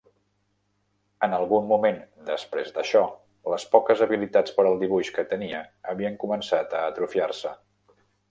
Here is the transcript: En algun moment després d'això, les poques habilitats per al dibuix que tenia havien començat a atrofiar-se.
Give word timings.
En 1.25 1.33
algun 1.39 1.67
moment 1.71 1.99
després 2.29 2.71
d'això, 2.77 3.03
les 3.55 3.67
poques 3.75 4.01
habilitats 4.07 4.57
per 4.57 4.65
al 4.69 4.81
dibuix 4.87 5.13
que 5.19 5.27
tenia 5.37 5.61
havien 5.95 6.19
començat 6.27 6.75
a 6.81 6.83
atrofiar-se. 6.95 7.53